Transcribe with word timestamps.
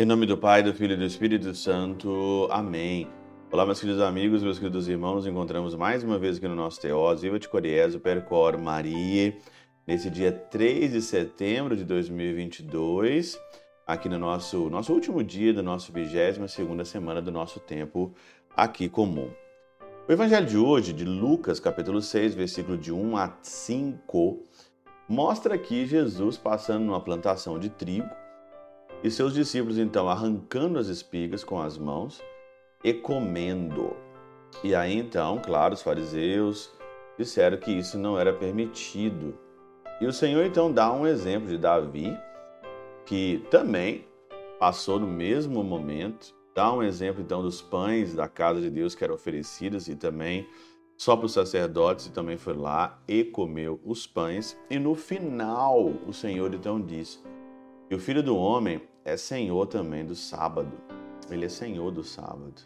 Em 0.00 0.06
nome 0.06 0.24
do 0.24 0.38
Pai, 0.38 0.62
do 0.62 0.72
Filho 0.72 0.94
e 0.94 0.96
do 0.96 1.04
Espírito 1.04 1.54
Santo. 1.54 2.48
Amém. 2.50 3.06
Olá, 3.52 3.66
meus 3.66 3.80
queridos 3.80 4.00
amigos, 4.00 4.42
meus 4.42 4.58
queridos 4.58 4.88
irmãos. 4.88 5.16
Nos 5.16 5.26
encontramos 5.26 5.74
mais 5.74 6.02
uma 6.02 6.18
vez 6.18 6.38
aqui 6.38 6.48
no 6.48 6.54
nosso 6.54 6.80
Teós, 6.80 7.20
Viva 7.20 7.38
de 7.38 7.46
Coriezo, 7.46 8.00
Percor 8.00 8.56
Maria, 8.56 9.36
nesse 9.86 10.08
dia 10.08 10.32
3 10.32 10.92
de 10.92 11.02
setembro 11.02 11.76
de 11.76 11.84
2022, 11.84 13.38
aqui 13.86 14.08
no 14.08 14.18
nosso, 14.18 14.70
nosso 14.70 14.90
último 14.90 15.22
dia 15.22 15.52
do 15.52 15.62
nosso 15.62 15.92
22 15.92 16.50
segunda 16.50 16.82
semana 16.82 17.20
do 17.20 17.30
nosso 17.30 17.60
tempo 17.60 18.14
aqui 18.56 18.88
comum. 18.88 19.28
O 20.10 20.12
evangelho 20.12 20.44
de 20.44 20.58
hoje, 20.58 20.92
de 20.92 21.04
Lucas, 21.04 21.60
capítulo 21.60 22.02
6, 22.02 22.34
versículo 22.34 22.76
de 22.76 22.92
1 22.92 23.16
a 23.16 23.32
5, 23.40 24.44
mostra 25.08 25.54
aqui 25.54 25.86
Jesus 25.86 26.36
passando 26.36 26.84
numa 26.84 27.00
plantação 27.00 27.60
de 27.60 27.70
trigo 27.70 28.10
e 29.04 29.08
seus 29.08 29.32
discípulos 29.32 29.78
então 29.78 30.08
arrancando 30.08 30.80
as 30.80 30.88
espigas 30.88 31.44
com 31.44 31.60
as 31.60 31.78
mãos 31.78 32.20
e 32.82 32.92
comendo. 32.92 33.96
E 34.64 34.74
aí 34.74 34.98
então, 34.98 35.38
claro, 35.38 35.74
os 35.74 35.82
fariseus 35.82 36.72
disseram 37.16 37.58
que 37.58 37.70
isso 37.70 37.96
não 37.96 38.18
era 38.18 38.32
permitido. 38.32 39.38
E 40.00 40.06
o 40.06 40.12
Senhor 40.12 40.44
então 40.44 40.72
dá 40.72 40.92
um 40.92 41.06
exemplo 41.06 41.46
de 41.46 41.56
Davi, 41.56 42.18
que 43.06 43.46
também 43.48 44.04
passou 44.58 44.98
no 44.98 45.06
mesmo 45.06 45.62
momento, 45.62 46.34
dá 46.54 46.72
um 46.72 46.82
exemplo 46.82 47.22
então 47.22 47.42
dos 47.42 47.62
pães 47.62 48.14
da 48.14 48.28
casa 48.28 48.60
de 48.60 48.70
Deus 48.70 48.94
que 48.94 49.04
eram 49.04 49.14
oferecidos 49.14 49.88
e 49.88 49.94
também 49.94 50.46
só 50.96 51.16
para 51.16 51.26
os 51.26 51.32
sacerdotes 51.32 52.06
e 52.06 52.12
também 52.12 52.36
foi 52.36 52.54
lá 52.54 53.00
e 53.08 53.24
comeu 53.24 53.80
os 53.84 54.06
pães. 54.06 54.58
E 54.68 54.78
no 54.78 54.94
final 54.94 55.86
o 56.06 56.12
Senhor 56.12 56.52
então 56.52 56.80
disse: 56.80 57.20
E 57.88 57.94
o 57.94 57.98
filho 57.98 58.22
do 58.22 58.36
homem 58.36 58.82
é 59.04 59.16
senhor 59.16 59.66
também 59.66 60.04
do 60.04 60.14
sábado. 60.14 60.72
Ele 61.30 61.46
é 61.46 61.48
senhor 61.48 61.90
do 61.90 62.04
sábado. 62.04 62.62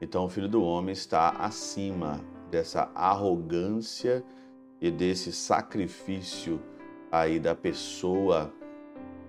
Então 0.00 0.26
o 0.26 0.28
filho 0.28 0.48
do 0.48 0.62
homem 0.62 0.92
está 0.92 1.30
acima 1.30 2.20
dessa 2.50 2.90
arrogância 2.94 4.22
e 4.80 4.90
desse 4.90 5.32
sacrifício 5.32 6.60
aí 7.10 7.40
da 7.40 7.54
pessoa 7.54 8.52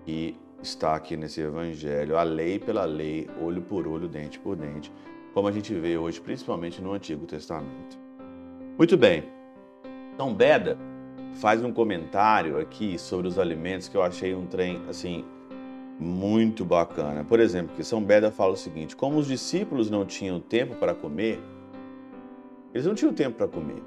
que 0.03 0.37
está 0.61 0.95
aqui 0.95 1.15
nesse 1.15 1.41
evangelho, 1.41 2.17
a 2.17 2.23
lei 2.23 2.59
pela 2.59 2.85
lei, 2.85 3.29
olho 3.41 3.61
por 3.61 3.87
olho, 3.87 4.07
dente 4.07 4.39
por 4.39 4.55
dente, 4.55 4.91
como 5.33 5.47
a 5.47 5.51
gente 5.51 5.73
vê 5.73 5.97
hoje, 5.97 6.19
principalmente 6.19 6.81
no 6.81 6.93
Antigo 6.93 7.25
Testamento. 7.25 7.97
Muito 8.77 8.97
bem. 8.97 9.23
Então 10.13 10.33
Beda 10.33 10.77
faz 11.35 11.63
um 11.63 11.71
comentário 11.71 12.57
aqui 12.59 12.97
sobre 12.97 13.27
os 13.27 13.37
alimentos 13.37 13.87
que 13.87 13.95
eu 13.95 14.03
achei 14.03 14.33
um 14.33 14.45
trem 14.45 14.81
assim 14.89 15.25
muito 15.99 16.65
bacana. 16.65 17.23
Por 17.23 17.39
exemplo, 17.39 17.75
que 17.75 17.83
São 17.83 18.01
Beda 18.01 18.31
fala 18.31 18.53
o 18.53 18.57
seguinte: 18.57 18.95
como 18.95 19.17
os 19.17 19.27
discípulos 19.27 19.89
não 19.89 20.05
tinham 20.05 20.39
tempo 20.39 20.75
para 20.75 20.93
comer, 20.93 21.39
eles 22.73 22.85
não 22.85 22.95
tinham 22.95 23.13
tempo 23.13 23.37
para 23.37 23.47
comer, 23.47 23.81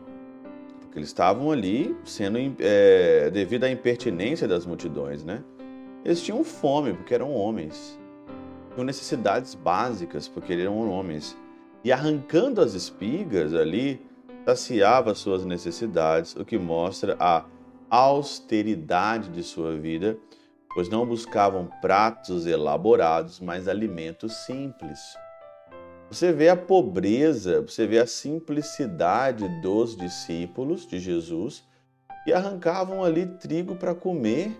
porque 0.80 0.98
eles 0.98 1.08
estavam 1.08 1.50
ali 1.50 1.94
sendo 2.04 2.38
é, 2.60 3.30
devido 3.30 3.64
à 3.64 3.70
impertinência 3.70 4.48
das 4.48 4.64
multidões, 4.64 5.24
né? 5.24 5.42
Eles 6.08 6.22
tinham 6.22 6.42
fome 6.42 6.94
porque 6.94 7.12
eram 7.12 7.34
homens, 7.34 7.98
tinham 8.72 8.84
necessidades 8.84 9.54
básicas 9.54 10.26
porque 10.26 10.54
eram 10.54 10.88
homens, 10.88 11.36
e 11.84 11.92
arrancando 11.92 12.62
as 12.62 12.72
espigas 12.72 13.54
ali 13.54 14.00
saciava 14.46 15.14
suas 15.14 15.44
necessidades, 15.44 16.34
o 16.34 16.46
que 16.46 16.56
mostra 16.56 17.14
a 17.20 17.44
austeridade 17.90 19.28
de 19.28 19.42
sua 19.42 19.76
vida 19.76 20.18
pois 20.74 20.88
não 20.88 21.04
buscavam 21.04 21.68
pratos 21.82 22.46
elaborados, 22.46 23.38
mas 23.38 23.68
alimentos 23.68 24.32
simples. 24.46 24.98
Você 26.10 26.32
vê 26.32 26.48
a 26.48 26.56
pobreza, 26.56 27.60
você 27.60 27.86
vê 27.86 27.98
a 27.98 28.06
simplicidade 28.06 29.46
dos 29.60 29.94
discípulos 29.94 30.86
de 30.86 30.98
Jesus 30.98 31.64
que 32.24 32.32
arrancavam 32.32 33.04
ali 33.04 33.26
trigo 33.26 33.74
para 33.74 33.94
comer. 33.94 34.56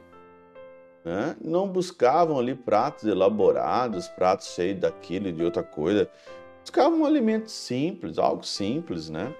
Né? 1.08 1.36
Não 1.42 1.66
buscavam 1.66 2.38
ali 2.38 2.54
pratos 2.54 3.04
elaborados, 3.04 4.08
pratos 4.08 4.48
cheios 4.48 4.78
daquilo 4.78 5.28
e 5.28 5.32
de 5.32 5.42
outra 5.42 5.62
coisa. 5.62 6.06
Buscavam 6.60 7.00
um 7.00 7.06
alimento 7.06 7.50
simples, 7.50 8.19
algo 8.19 8.44
simples, 8.44 9.08
né? 9.08 9.34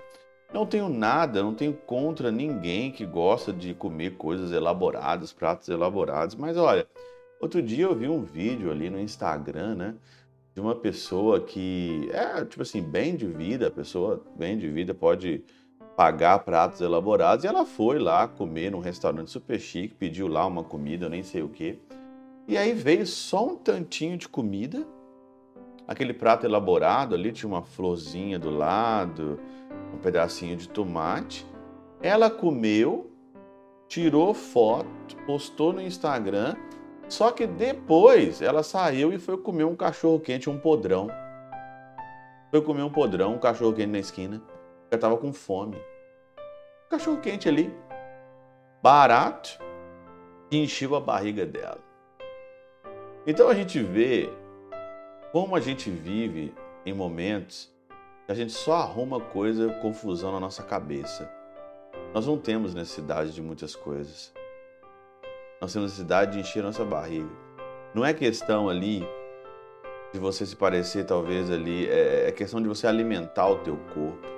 Não 0.51 0.65
tenho 0.65 0.89
nada, 0.89 1.43
não 1.43 1.55
tenho 1.55 1.75
contra 1.75 2.31
ninguém 2.31 2.91
que 2.91 3.05
gosta 3.05 3.53
de 3.53 3.75
comer 3.75 4.17
coisas 4.17 4.51
elaboradas, 4.51 5.31
pratos 5.31 5.69
elaborados, 5.69 6.35
mas 6.35 6.57
olha, 6.57 6.89
outro 7.39 7.61
dia 7.61 7.85
eu 7.85 7.95
vi 7.95 8.09
um 8.09 8.25
vídeo 8.25 8.71
ali 8.71 8.89
no 8.89 8.99
Instagram, 8.99 9.75
né, 9.75 9.95
de 10.55 10.61
uma 10.63 10.75
pessoa 10.75 11.39
que 11.39 12.09
é, 12.15 12.43
tipo 12.47 12.63
assim, 12.63 12.81
bem 12.81 13.15
de 13.15 13.27
vida, 13.27 13.67
a 13.67 13.71
pessoa 13.71 14.25
bem 14.39 14.57
de 14.57 14.71
vida 14.71 14.95
pode 14.95 15.45
pagar 15.99 16.39
pratos 16.45 16.81
elaborados, 16.81 17.45
e 17.45 17.49
ela 17.49 17.67
foi 17.67 17.99
lá 17.99 18.29
comer 18.29 18.71
num 18.71 18.79
restaurante 18.79 19.33
super 19.33 19.59
chique, 19.59 19.97
pediu 19.97 20.29
lá 20.29 20.47
uma 20.47 20.63
comida, 20.63 21.07
eu 21.07 21.11
nem 21.11 21.25
sei 21.25 21.43
o 21.43 21.49
que, 21.49 21.81
e 22.47 22.57
aí 22.57 22.73
veio 22.73 23.05
só 23.05 23.45
um 23.45 23.57
tantinho 23.57 24.17
de 24.17 24.29
comida, 24.29 24.87
aquele 25.89 26.15
prato 26.15 26.47
elaborado 26.47 27.17
ali 27.17 27.33
tinha 27.33 27.51
uma 27.51 27.63
florzinha 27.63 28.39
do 28.39 28.49
lado, 28.49 29.41
um 29.93 29.99
pedacinho 29.99 30.57
de 30.57 30.69
tomate. 30.69 31.45
Ela 32.01 32.31
comeu, 32.31 33.11
tirou 33.89 34.33
foto, 34.33 35.17
postou 35.27 35.73
no 35.73 35.83
Instagram. 35.83 36.55
Só 37.09 37.33
que 37.33 37.47
depois 37.47 38.41
ela 38.41 38.63
saiu 38.63 39.13
e 39.13 39.19
foi 39.19 39.37
comer 39.37 39.65
um 39.65 39.75
cachorro 39.75 40.21
quente, 40.21 40.49
um 40.49 40.59
podrão. 40.59 41.09
Foi 42.51 42.63
comer 42.63 42.83
um 42.83 42.91
podrão, 42.91 43.35
um 43.35 43.39
cachorro 43.39 43.73
quente 43.73 43.91
na 43.91 43.99
esquina. 43.99 44.43
Já 44.91 44.99
tava 44.99 45.17
com 45.17 45.33
fome. 45.33 45.77
Cachorro 46.89 47.21
quente 47.21 47.49
ali, 47.49 47.75
barato, 48.83 49.59
encheu 50.51 50.95
a 50.95 51.01
barriga 51.01 51.45
dela. 51.45 51.81
Então 53.27 53.49
a 53.49 53.55
gente 53.55 53.79
vê 53.83 54.31
como 55.33 55.55
a 55.55 55.61
gente 55.61 55.91
vive 55.91 56.55
em 56.87 56.95
momentos 56.95 57.71
a 58.29 58.35
gente 58.35 58.53
só 58.53 58.75
arruma 58.75 59.19
coisa, 59.19 59.71
confusão 59.81 60.33
na 60.33 60.39
nossa 60.39 60.63
cabeça. 60.63 61.33
Nós 62.13 62.27
não 62.27 62.37
temos 62.37 62.75
necessidade 62.75 63.33
de 63.33 63.41
muitas 63.41 63.75
coisas. 63.75 64.35
Nós 65.63 65.73
temos 65.73 65.93
necessidade 65.93 66.33
de 66.33 66.41
encher 66.41 66.63
nossa 66.63 66.85
barriga. 66.85 67.31
Não 67.95 68.05
é 68.05 68.13
questão 68.13 68.69
ali 68.69 69.03
de 70.13 70.19
você 70.19 70.45
se 70.45 70.55
parecer, 70.55 71.07
talvez 71.07 71.51
ali, 71.51 71.89
é, 71.89 72.29
é 72.29 72.33
questão 72.33 72.61
de 72.61 72.69
você 72.69 72.87
alimentar 72.87 73.49
o 73.49 73.61
teu 73.61 73.79
corpo. 73.95 74.38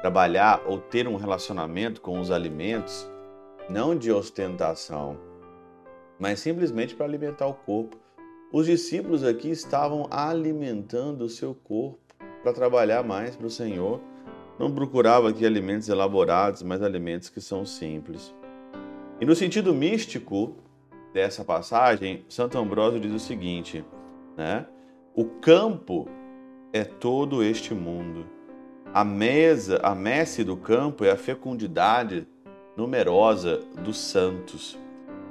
Trabalhar 0.00 0.62
ou 0.66 0.78
ter 0.78 1.08
um 1.08 1.16
relacionamento 1.16 2.00
com 2.00 2.20
os 2.20 2.30
alimentos, 2.30 3.10
não 3.68 3.96
de 3.96 4.12
ostentação, 4.12 5.18
mas 6.18 6.40
simplesmente 6.40 6.94
para 6.94 7.06
alimentar 7.06 7.46
o 7.46 7.54
corpo. 7.54 7.96
Os 8.52 8.66
discípulos 8.66 9.24
aqui 9.24 9.50
estavam 9.50 10.06
alimentando 10.10 11.24
o 11.24 11.28
seu 11.28 11.54
corpo 11.54 11.98
para 12.42 12.52
trabalhar 12.52 13.02
mais 13.02 13.36
para 13.36 13.46
o 13.46 13.50
Senhor. 13.50 14.00
Não 14.58 14.72
procurava 14.72 15.28
aqui 15.28 15.44
alimentos 15.44 15.88
elaborados, 15.88 16.62
mas 16.62 16.82
alimentos 16.82 17.28
que 17.28 17.40
são 17.40 17.66
simples. 17.66 18.34
E 19.20 19.26
no 19.26 19.34
sentido 19.34 19.74
místico 19.74 20.56
dessa 21.12 21.44
passagem, 21.44 22.24
Santo 22.28 22.56
Ambrósio 22.58 23.00
diz 23.00 23.12
o 23.12 23.18
seguinte, 23.18 23.84
né? 24.36 24.66
O 25.14 25.24
campo 25.24 26.08
é 26.72 26.84
todo 26.84 27.42
este 27.42 27.74
mundo. 27.74 28.37
A 28.94 29.04
mesa, 29.04 29.80
a 29.82 29.94
messe 29.94 30.42
do 30.42 30.56
campo 30.56 31.04
é 31.04 31.10
a 31.10 31.16
fecundidade 31.16 32.26
numerosa 32.74 33.60
dos 33.84 33.98
santos. 33.98 34.78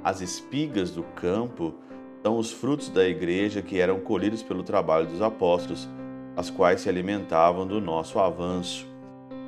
As 0.02 0.20
espigas 0.20 0.92
do 0.92 1.02
campo 1.02 1.74
são 2.22 2.38
os 2.38 2.52
frutos 2.52 2.88
da 2.88 3.06
igreja 3.06 3.60
que 3.60 3.80
eram 3.80 3.98
colhidos 3.98 4.44
pelo 4.44 4.62
trabalho 4.62 5.06
dos 5.06 5.20
apóstolos 5.20 5.88
as 6.36 6.50
quais 6.50 6.82
se 6.82 6.88
alimentavam 6.88 7.66
do 7.66 7.80
nosso 7.80 8.20
avanço, 8.20 8.86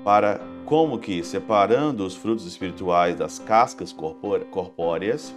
para 0.02 0.40
como 0.64 0.98
que 0.98 1.22
separando 1.22 2.04
os 2.04 2.16
frutos 2.16 2.44
espirituais 2.44 3.14
das 3.14 3.38
cascas 3.38 3.94
corpóreas, 4.50 5.32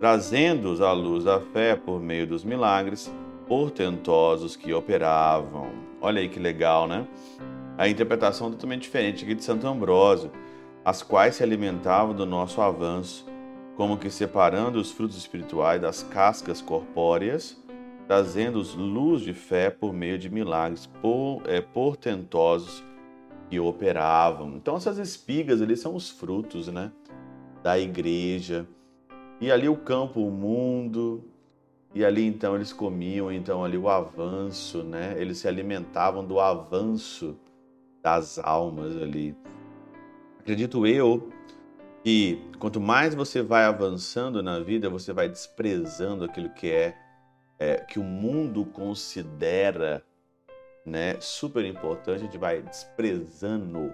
trazendo-os 0.00 0.80
à 0.80 0.92
luz 0.92 1.24
da 1.24 1.40
fé 1.40 1.76
por 1.76 2.00
meio 2.00 2.26
dos 2.26 2.42
milagres 2.42 3.12
portentosos 3.46 4.56
que 4.56 4.72
operavam. 4.72 5.68
Olha 6.00 6.22
aí 6.22 6.28
que 6.30 6.40
legal, 6.40 6.88
né? 6.88 7.06
A 7.78 7.88
interpretação 7.88 8.48
é 8.48 8.50
totalmente 8.50 8.82
diferente 8.82 9.24
aqui 9.24 9.34
de 9.34 9.42
Santo 9.42 9.66
Ambrósio, 9.66 10.30
as 10.84 11.02
quais 11.02 11.36
se 11.36 11.42
alimentavam 11.42 12.14
do 12.14 12.26
nosso 12.26 12.60
avanço, 12.60 13.26
como 13.76 13.96
que 13.96 14.10
separando 14.10 14.78
os 14.78 14.90
frutos 14.90 15.16
espirituais 15.16 15.80
das 15.80 16.02
cascas 16.02 16.60
corpóreas, 16.60 17.56
trazendo 18.06 18.60
luz 18.76 19.22
de 19.22 19.32
fé 19.32 19.70
por 19.70 19.92
meio 19.92 20.18
de 20.18 20.28
milagres 20.28 20.88
é, 21.46 21.60
portentosos 21.60 22.84
que 23.48 23.58
operavam. 23.58 24.54
Então 24.56 24.76
essas 24.76 24.98
espigas 24.98 25.62
ali 25.62 25.76
são 25.76 25.94
os 25.94 26.10
frutos, 26.10 26.68
né, 26.68 26.92
da 27.62 27.78
igreja. 27.78 28.66
E 29.40 29.50
ali 29.50 29.68
o 29.68 29.76
campo, 29.76 30.20
o 30.20 30.30
mundo, 30.30 31.24
e 31.94 32.04
ali 32.04 32.26
então 32.26 32.54
eles 32.54 32.72
comiam 32.72 33.32
então 33.32 33.64
ali 33.64 33.76
o 33.76 33.88
avanço, 33.88 34.82
né? 34.82 35.14
Eles 35.18 35.38
se 35.38 35.48
alimentavam 35.48 36.24
do 36.24 36.38
avanço 36.38 37.36
das 38.02 38.38
almas 38.38 38.96
ali. 38.96 39.36
Acredito 40.40 40.86
eu 40.86 41.30
que 42.02 42.42
quanto 42.58 42.80
mais 42.80 43.14
você 43.14 43.42
vai 43.42 43.64
avançando 43.64 44.42
na 44.42 44.58
vida, 44.58 44.90
você 44.90 45.12
vai 45.12 45.28
desprezando 45.28 46.24
aquilo 46.24 46.50
que 46.50 46.70
é, 46.70 46.96
é 47.58 47.76
que 47.76 47.98
o 47.98 48.02
mundo 48.02 48.64
considera 48.66 50.04
né, 50.84 51.16
super 51.20 51.64
importante, 51.64 52.16
a 52.16 52.24
gente 52.24 52.38
vai 52.38 52.60
desprezando 52.60 53.92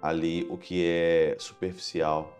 ali 0.00 0.46
o 0.48 0.56
que 0.56 0.86
é 0.86 1.36
superficial 1.38 2.38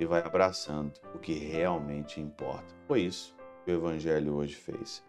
e 0.00 0.06
vai 0.06 0.22
abraçando 0.24 0.92
o 1.14 1.18
que 1.18 1.34
realmente 1.34 2.20
importa. 2.20 2.74
Foi 2.86 3.02
isso 3.02 3.36
que 3.64 3.70
o 3.70 3.74
Evangelho 3.74 4.34
hoje 4.34 4.54
fez. 4.54 5.04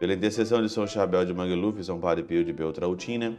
Pela 0.00 0.14
intercessão 0.14 0.60
de 0.60 0.68
São 0.68 0.86
Chabel 0.86 1.24
de 1.24 1.32
Mangluf, 1.32 1.82
São 1.84 2.00
Padre 2.00 2.24
Pio 2.24 2.44
de 2.44 2.52
Beltrautina, 2.52 3.38